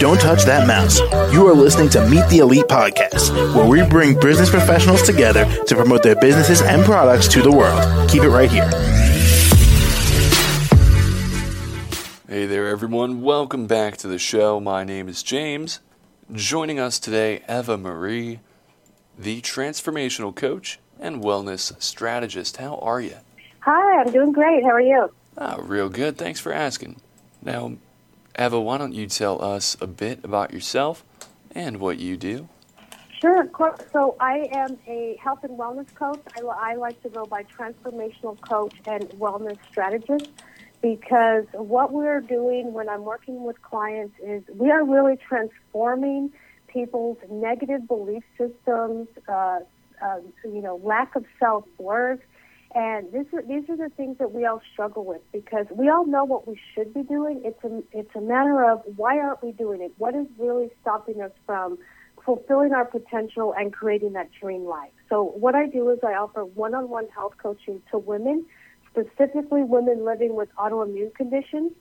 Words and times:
Don't 0.00 0.20
touch 0.20 0.42
that 0.44 0.66
mouse. 0.66 0.98
You 1.32 1.46
are 1.46 1.54
listening 1.54 1.88
to 1.90 2.04
Meet 2.08 2.28
the 2.28 2.38
Elite 2.38 2.64
Podcast, 2.64 3.32
where 3.54 3.66
we 3.66 3.88
bring 3.88 4.18
business 4.18 4.50
professionals 4.50 5.02
together 5.02 5.44
to 5.66 5.76
promote 5.76 6.02
their 6.02 6.16
businesses 6.16 6.62
and 6.62 6.84
products 6.84 7.28
to 7.28 7.42
the 7.42 7.52
world. 7.52 8.10
Keep 8.10 8.24
it 8.24 8.28
right 8.28 8.50
here. 8.50 8.68
Hey 12.28 12.46
there, 12.46 12.66
everyone. 12.66 13.22
Welcome 13.22 13.68
back 13.68 13.96
to 13.98 14.08
the 14.08 14.18
show. 14.18 14.58
My 14.58 14.82
name 14.82 15.08
is 15.08 15.22
James. 15.22 15.78
Joining 16.32 16.80
us 16.80 16.98
today, 16.98 17.44
Eva 17.48 17.78
Marie, 17.78 18.40
the 19.16 19.40
transformational 19.42 20.34
coach 20.34 20.80
and 20.98 21.22
wellness 21.22 21.80
strategist. 21.80 22.56
How 22.56 22.78
are 22.78 23.00
you? 23.00 23.14
Hi, 23.60 24.00
I'm 24.00 24.10
doing 24.10 24.32
great. 24.32 24.64
How 24.64 24.70
are 24.70 24.80
you? 24.80 25.12
Oh, 25.36 25.58
real 25.62 25.88
good. 25.88 26.16
Thanks 26.16 26.40
for 26.40 26.52
asking. 26.52 27.00
Now, 27.42 27.76
Eva, 28.38 28.60
why 28.60 28.78
don't 28.78 28.94
you 28.94 29.06
tell 29.06 29.42
us 29.42 29.76
a 29.80 29.86
bit 29.86 30.24
about 30.24 30.52
yourself 30.52 31.04
and 31.52 31.78
what 31.78 31.98
you 31.98 32.16
do? 32.16 32.48
Sure, 33.20 33.40
of 33.42 33.52
course. 33.52 33.80
So 33.92 34.16
I 34.20 34.48
am 34.52 34.78
a 34.86 35.16
health 35.22 35.44
and 35.44 35.58
wellness 35.58 35.92
coach. 35.94 36.20
I, 36.36 36.40
I 36.42 36.74
like 36.74 37.00
to 37.02 37.08
go 37.08 37.24
by 37.24 37.44
transformational 37.44 38.40
coach 38.40 38.74
and 38.86 39.08
wellness 39.10 39.56
strategist 39.70 40.30
because 40.82 41.44
what 41.52 41.92
we're 41.92 42.20
doing 42.20 42.72
when 42.72 42.88
I'm 42.88 43.04
working 43.04 43.44
with 43.44 43.62
clients 43.62 44.14
is 44.22 44.42
we 44.52 44.70
are 44.70 44.84
really 44.84 45.16
transforming 45.16 46.32
people's 46.68 47.16
negative 47.30 47.88
belief 47.88 48.22
systems, 48.36 49.08
uh, 49.28 49.60
uh, 50.02 50.18
you 50.44 50.60
know, 50.60 50.78
lack 50.82 51.16
of 51.16 51.24
self 51.38 51.64
worth, 51.78 52.20
and 52.74 53.12
this 53.12 53.26
these 53.46 53.68
are 53.68 53.76
the 53.76 53.90
things 53.96 54.18
that 54.18 54.32
we 54.32 54.44
all 54.44 54.60
struggle 54.72 55.04
with 55.04 55.20
because 55.32 55.66
we 55.70 55.88
all 55.88 56.06
know 56.06 56.24
what 56.24 56.48
we 56.48 56.58
should 56.74 56.92
be 56.92 57.02
doing. 57.02 57.40
It's 57.44 57.62
a, 57.62 57.82
it's 57.92 58.14
a 58.16 58.20
matter 58.20 58.68
of 58.68 58.82
why 58.96 59.18
aren't 59.18 59.44
we 59.44 59.52
doing 59.52 59.80
it? 59.80 59.92
What 59.98 60.16
is 60.16 60.26
really 60.38 60.70
stopping 60.82 61.20
us 61.20 61.30
from 61.46 61.78
fulfilling 62.24 62.72
our 62.72 62.84
potential 62.84 63.54
and 63.56 63.72
creating 63.72 64.14
that 64.14 64.30
dream 64.40 64.64
life? 64.64 64.90
So 65.08 65.22
what 65.22 65.54
I 65.54 65.66
do 65.66 65.88
is 65.90 66.00
I 66.02 66.14
offer 66.14 66.44
one-on-one 66.44 67.08
health 67.14 67.34
coaching 67.40 67.80
to 67.92 67.98
women, 67.98 68.44
specifically 68.90 69.62
women 69.62 70.04
living 70.04 70.34
with 70.34 70.48
autoimmune 70.58 71.14
conditions 71.14 71.72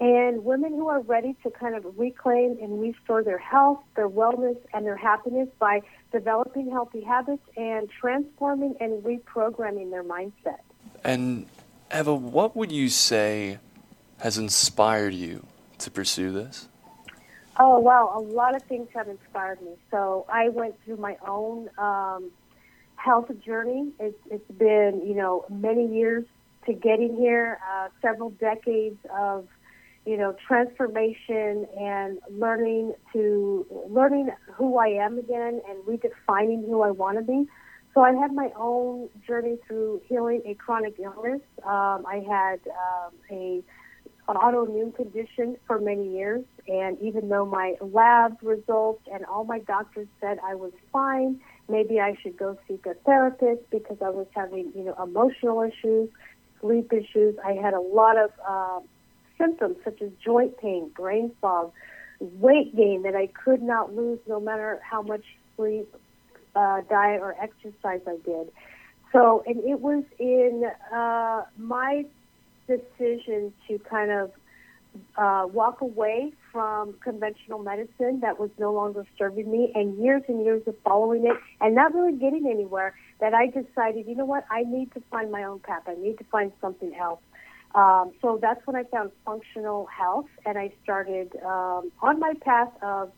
and 0.00 0.44
women 0.44 0.72
who 0.72 0.88
are 0.88 1.00
ready 1.00 1.36
to 1.42 1.50
kind 1.50 1.74
of 1.74 1.86
reclaim 1.96 2.58
and 2.60 2.80
restore 2.80 3.22
their 3.22 3.38
health, 3.38 3.78
their 3.94 4.08
wellness, 4.08 4.56
and 4.74 4.84
their 4.84 4.96
happiness 4.96 5.48
by 5.58 5.80
developing 6.10 6.70
healthy 6.70 7.02
habits 7.02 7.42
and 7.56 7.88
transforming 7.88 8.74
and 8.80 9.02
reprogramming 9.04 9.90
their 9.90 10.02
mindset. 10.04 10.60
And 11.04 11.46
Eva, 11.94 12.14
what 12.14 12.56
would 12.56 12.72
you 12.72 12.88
say 12.88 13.58
has 14.20 14.38
inspired 14.38 15.14
you 15.14 15.46
to 15.78 15.90
pursue 15.90 16.32
this? 16.32 16.68
Oh, 17.58 17.78
wow. 17.78 18.12
A 18.16 18.20
lot 18.20 18.56
of 18.56 18.62
things 18.62 18.88
have 18.94 19.08
inspired 19.08 19.60
me. 19.60 19.72
So 19.90 20.24
I 20.28 20.48
went 20.48 20.74
through 20.84 20.96
my 20.96 21.16
own 21.26 21.68
um, 21.76 22.30
health 22.96 23.30
journey. 23.44 23.92
It's, 24.00 24.18
it's 24.30 24.50
been, 24.50 25.02
you 25.06 25.14
know, 25.14 25.44
many 25.50 25.86
years 25.86 26.24
to 26.66 26.72
getting 26.72 27.16
here, 27.16 27.58
uh, 27.70 27.88
several 28.00 28.30
decades 28.30 28.98
of 29.14 29.48
you 30.04 30.16
know, 30.16 30.34
transformation 30.46 31.66
and 31.78 32.18
learning 32.30 32.94
to 33.12 33.66
learning 33.88 34.30
who 34.52 34.78
I 34.78 34.88
am 34.88 35.18
again 35.18 35.60
and 35.68 35.78
redefining 35.84 36.66
who 36.66 36.82
I 36.82 36.90
want 36.90 37.18
to 37.18 37.24
be. 37.24 37.46
So 37.94 38.00
I 38.00 38.12
had 38.12 38.32
my 38.32 38.50
own 38.56 39.10
journey 39.26 39.58
through 39.66 40.00
healing 40.08 40.42
a 40.46 40.54
chronic 40.54 40.98
illness. 40.98 41.42
Um, 41.64 42.04
I 42.06 42.24
had 42.26 42.60
um, 42.68 43.12
a 43.30 43.62
an 44.28 44.36
autoimmune 44.36 44.94
condition 44.94 45.56
for 45.66 45.80
many 45.80 46.16
years, 46.16 46.44
and 46.68 46.96
even 47.00 47.28
though 47.28 47.44
my 47.44 47.74
lab 47.80 48.38
results 48.42 49.02
and 49.12 49.24
all 49.26 49.44
my 49.44 49.58
doctors 49.58 50.06
said 50.20 50.38
I 50.44 50.54
was 50.54 50.72
fine, 50.92 51.40
maybe 51.68 52.00
I 52.00 52.16
should 52.22 52.36
go 52.36 52.56
seek 52.68 52.86
a 52.86 52.94
therapist 53.04 53.68
because 53.70 53.98
I 54.00 54.10
was 54.10 54.26
having 54.34 54.72
you 54.74 54.84
know 54.84 54.96
emotional 55.02 55.60
issues, 55.60 56.08
sleep 56.60 56.92
issues. 56.92 57.36
I 57.44 57.52
had 57.52 57.74
a 57.74 57.80
lot 57.80 58.16
of 58.16 58.30
uh, 58.48 58.80
symptoms 59.42 59.76
such 59.84 60.00
as 60.00 60.10
joint 60.24 60.56
pain, 60.58 60.90
brain 60.94 61.32
fog, 61.40 61.72
weight 62.20 62.76
gain 62.76 63.02
that 63.02 63.16
I 63.16 63.26
could 63.26 63.62
not 63.62 63.94
lose 63.94 64.20
no 64.28 64.38
matter 64.40 64.80
how 64.88 65.02
much 65.02 65.24
sleep, 65.56 65.92
uh, 66.54 66.82
diet, 66.88 67.20
or 67.20 67.34
exercise 67.40 68.00
I 68.06 68.16
did. 68.24 68.52
So, 69.12 69.42
and 69.46 69.58
it 69.64 69.80
was 69.80 70.04
in 70.18 70.64
uh, 70.94 71.42
my 71.58 72.04
decision 72.66 73.52
to 73.68 73.78
kind 73.80 74.10
of 74.10 74.30
uh, 75.16 75.46
walk 75.52 75.80
away 75.80 76.32
from 76.52 76.94
conventional 77.02 77.58
medicine 77.58 78.20
that 78.20 78.38
was 78.38 78.50
no 78.58 78.72
longer 78.72 79.06
serving 79.18 79.50
me 79.50 79.72
and 79.74 79.98
years 79.98 80.22
and 80.28 80.44
years 80.44 80.62
of 80.66 80.74
following 80.84 81.26
it 81.26 81.36
and 81.60 81.74
not 81.74 81.94
really 81.94 82.16
getting 82.16 82.46
anywhere 82.46 82.94
that 83.20 83.34
I 83.34 83.46
decided, 83.46 84.06
you 84.06 84.14
know 84.14 84.24
what, 84.24 84.44
I 84.50 84.64
need 84.64 84.92
to 84.92 85.02
find 85.10 85.30
my 85.30 85.44
own 85.44 85.60
path. 85.60 85.82
I 85.86 85.94
need 85.94 86.18
to 86.18 86.24
find 86.24 86.52
something 86.60 86.94
else. 86.94 87.20
Um, 87.74 88.12
so 88.20 88.38
that's 88.40 88.60
when 88.66 88.76
I 88.76 88.84
found 88.84 89.12
functional 89.24 89.86
health, 89.86 90.26
and 90.44 90.58
I 90.58 90.72
started 90.82 91.34
um, 91.44 91.90
on 92.02 92.20
my 92.20 92.34
path 92.42 92.72
of 92.82 93.10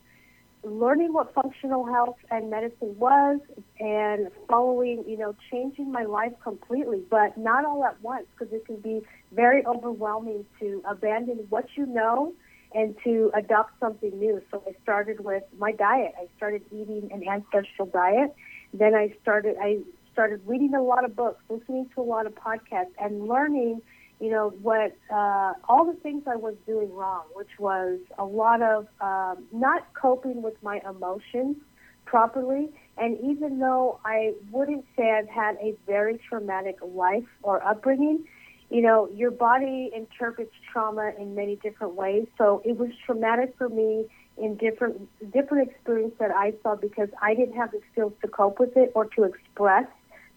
learning 0.63 1.13
what 1.13 1.33
functional 1.33 1.85
health 1.85 2.15
and 2.31 2.49
medicine 2.49 2.95
was, 2.97 3.39
and 3.79 4.29
following, 4.49 5.03
you 5.07 5.17
know, 5.17 5.35
changing 5.51 5.91
my 5.91 6.03
life 6.03 6.33
completely, 6.43 7.01
but 7.09 7.37
not 7.37 7.65
all 7.65 7.83
at 7.85 8.01
once, 8.01 8.25
because 8.31 8.51
it 8.53 8.65
can 8.65 8.77
be 8.77 9.01
very 9.31 9.65
overwhelming 9.65 10.45
to 10.59 10.81
abandon 10.89 11.45
what 11.49 11.65
you 11.75 11.85
know 11.85 12.33
and 12.73 12.95
to 13.03 13.31
adopt 13.33 13.71
something 13.79 14.17
new. 14.19 14.41
So 14.51 14.63
I 14.67 14.71
started 14.83 15.23
with 15.23 15.43
my 15.57 15.71
diet. 15.71 16.13
I 16.17 16.27
started 16.35 16.63
eating 16.71 17.09
an 17.11 17.23
ancestral 17.27 17.87
diet. 17.87 18.35
Then 18.73 18.95
I 18.95 19.13
started 19.21 19.55
I 19.61 19.79
started 20.11 20.41
reading 20.45 20.73
a 20.73 20.81
lot 20.81 21.05
of 21.05 21.15
books, 21.15 21.41
listening 21.49 21.89
to 21.93 22.01
a 22.01 22.03
lot 22.03 22.25
of 22.25 22.33
podcasts, 22.35 22.93
and 22.99 23.27
learning 23.27 23.81
you 24.19 24.29
know 24.29 24.49
what 24.61 24.95
uh, 25.11 25.53
all 25.67 25.85
the 25.85 25.97
things 26.01 26.23
I 26.27 26.35
was 26.35 26.55
doing 26.65 26.93
wrong, 26.93 27.23
which 27.33 27.59
was 27.59 27.99
a 28.17 28.25
lot 28.25 28.61
of 28.61 28.87
um, 29.01 29.45
not 29.51 29.93
coping 29.93 30.41
with 30.41 30.55
my 30.63 30.81
emotions 30.89 31.57
properly. 32.05 32.69
And 32.97 33.17
even 33.19 33.59
though 33.59 33.99
I 34.05 34.33
wouldn't 34.51 34.85
say 34.95 35.11
I've 35.11 35.27
had 35.27 35.57
a 35.57 35.75
very 35.85 36.19
traumatic 36.29 36.77
life 36.81 37.25
or 37.43 37.61
upbringing, 37.65 38.23
you 38.69 38.81
know, 38.81 39.09
your 39.13 39.31
body 39.31 39.91
interprets 39.93 40.53
trauma 40.71 41.11
in 41.19 41.35
many 41.35 41.57
different 41.57 41.95
ways. 41.95 42.27
So 42.37 42.61
it 42.63 42.77
was 42.77 42.89
traumatic 43.05 43.55
for 43.57 43.69
me 43.69 44.05
in 44.37 44.55
different 44.55 45.09
different 45.31 45.69
experience 45.69 46.13
that 46.19 46.31
I 46.31 46.53
saw 46.61 46.75
because 46.75 47.09
I 47.21 47.35
didn't 47.35 47.55
have 47.55 47.71
the 47.71 47.81
skills 47.91 48.13
to 48.21 48.27
cope 48.27 48.59
with 48.59 48.75
it 48.75 48.91
or 48.95 49.05
to 49.05 49.23
express 49.23 49.85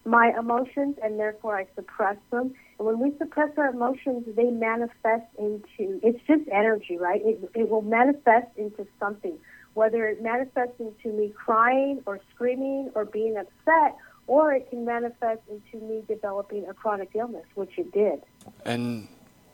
my 0.09 0.33
emotions, 0.39 0.97
and 1.03 1.19
therefore 1.19 1.57
I 1.57 1.67
suppress 1.77 2.17
them 2.31 2.55
and 2.79 2.87
when 2.87 3.01
we 3.01 3.17
suppress 3.19 3.51
our 3.57 3.71
emotions, 3.71 4.25
they 4.37 4.51
manifest 4.51 5.27
into, 5.39 6.01
it's 6.03 6.21
just 6.29 6.49
energy, 6.51 6.97
right? 6.97 7.21
It, 7.25 7.51
it 7.55 7.69
will 7.69 7.83
manifest 7.83 8.47
into 8.57 8.87
something, 9.01 9.37
whether 9.75 10.07
it 10.07 10.23
manifests 10.23 10.79
into 10.79 11.09
me 11.17 11.33
crying 11.37 12.03
or 12.07 12.21
screaming 12.33 12.91
or 12.95 13.05
being 13.05 13.37
upset, 13.37 13.97
or 14.29 14.53
it 14.53 14.71
can 14.71 14.85
manifest 14.85 15.41
into 15.51 15.85
me 15.85 16.05
developing 16.07 16.69
a 16.69 16.75
chronic 16.75 17.11
illness, 17.15 17.47
which 17.57 17.77
it 17.79 17.91
did. 17.91 18.23
And 18.65 19.09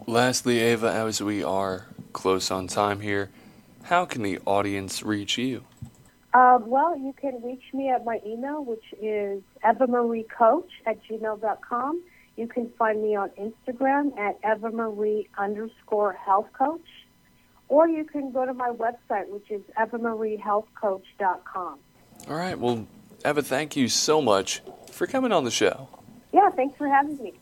lastly, 0.07 0.61
Eva, 0.61 0.93
as 0.93 1.23
we 1.23 1.43
are 1.43 1.87
close 2.13 2.51
on 2.51 2.67
time 2.67 3.01
here, 3.01 3.31
how 3.85 4.05
can 4.05 4.23
the 4.23 4.39
audience 4.45 5.03
reach 5.03 5.39
you? 5.39 5.65
Um, 6.35 6.69
well, 6.69 6.99
you 6.99 7.15
can 7.19 7.41
reach 7.43 7.63
me 7.73 7.91
at 7.91 8.05
my 8.05 8.21
email, 8.27 8.65
which 8.65 8.85
is 9.01 9.41
evamariecoach 9.65 10.69
at 10.85 10.99
gmail.com. 11.05 12.03
You 12.37 12.49
can 12.49 12.71
find 12.77 13.01
me 13.01 13.15
on 13.15 13.31
Instagram 13.31 14.19
at 14.19 14.43
evamarie 14.43 15.29
underscore 15.39 16.15
health 16.15 16.49
coach, 16.53 16.85
or 17.69 17.89
you 17.89 18.05
can 18.05 18.33
go 18.33 18.45
to 18.45 18.53
my 18.53 18.71
website, 18.71 19.29
which 19.29 19.49
is 19.49 19.63
evamariehealthcoach.com. 19.79 21.79
All 22.29 22.37
right. 22.37 22.59
Well, 22.59 22.89
Eva, 23.25 23.43
thank 23.43 23.77
you 23.77 23.89
so 23.89 24.21
much 24.21 24.61
for 24.91 25.07
coming 25.07 25.31
on 25.31 25.45
the 25.45 25.53
show. 25.53 25.89
Yeah, 26.33 26.51
thanks 26.51 26.77
for 26.77 26.89
having 26.89 27.17
me. 27.19 27.35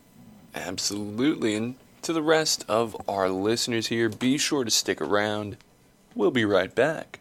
Absolutely. 0.54 1.54
And 1.54 1.76
to 2.02 2.12
the 2.12 2.22
rest 2.22 2.66
of 2.68 2.94
our 3.08 3.30
listeners 3.30 3.86
here, 3.86 4.10
be 4.10 4.36
sure 4.36 4.64
to 4.64 4.70
stick 4.70 5.00
around. 5.00 5.56
We'll 6.14 6.30
be 6.30 6.44
right 6.44 6.74
back. 6.74 7.20